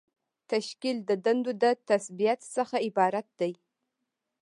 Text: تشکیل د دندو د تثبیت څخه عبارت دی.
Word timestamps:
تشکیل 0.51 0.97
د 1.09 1.11
دندو 1.25 1.51
د 1.63 1.65
تثبیت 1.89 2.39
څخه 2.55 2.75
عبارت 2.87 3.27
دی. 3.39 3.53